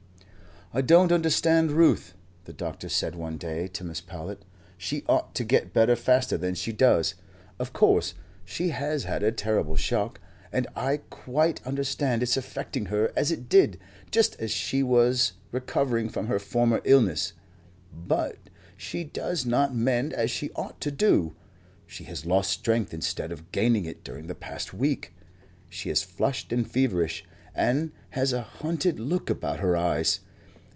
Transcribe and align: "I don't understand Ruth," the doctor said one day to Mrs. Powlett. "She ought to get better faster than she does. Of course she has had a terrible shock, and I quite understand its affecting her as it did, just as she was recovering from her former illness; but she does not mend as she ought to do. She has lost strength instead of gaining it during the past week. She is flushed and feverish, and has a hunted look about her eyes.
"I 0.73 0.79
don't 0.79 1.11
understand 1.11 1.71
Ruth," 1.73 2.13
the 2.45 2.53
doctor 2.53 2.87
said 2.87 3.13
one 3.15 3.37
day 3.37 3.67
to 3.67 3.83
Mrs. 3.83 4.05
Powlett. 4.05 4.45
"She 4.77 5.03
ought 5.05 5.35
to 5.35 5.43
get 5.43 5.73
better 5.73 5.97
faster 5.97 6.37
than 6.37 6.55
she 6.55 6.71
does. 6.71 7.15
Of 7.59 7.73
course 7.73 8.13
she 8.45 8.69
has 8.69 9.03
had 9.03 9.21
a 9.21 9.33
terrible 9.33 9.75
shock, 9.75 10.21
and 10.49 10.67
I 10.73 11.01
quite 11.09 11.61
understand 11.67 12.23
its 12.23 12.37
affecting 12.37 12.85
her 12.85 13.11
as 13.17 13.31
it 13.31 13.49
did, 13.49 13.81
just 14.11 14.39
as 14.39 14.49
she 14.51 14.81
was 14.81 15.33
recovering 15.51 16.07
from 16.07 16.27
her 16.27 16.39
former 16.39 16.79
illness; 16.85 17.33
but 17.91 18.37
she 18.77 19.03
does 19.03 19.45
not 19.45 19.75
mend 19.75 20.13
as 20.13 20.31
she 20.31 20.51
ought 20.51 20.79
to 20.79 20.89
do. 20.91 21.35
She 21.85 22.05
has 22.05 22.25
lost 22.25 22.49
strength 22.49 22.93
instead 22.93 23.33
of 23.33 23.51
gaining 23.51 23.83
it 23.83 24.05
during 24.05 24.27
the 24.27 24.35
past 24.35 24.73
week. 24.73 25.13
She 25.67 25.89
is 25.89 26.01
flushed 26.01 26.53
and 26.53 26.65
feverish, 26.65 27.25
and 27.53 27.91
has 28.11 28.31
a 28.31 28.41
hunted 28.43 29.01
look 29.01 29.29
about 29.29 29.59
her 29.59 29.75
eyes. 29.75 30.21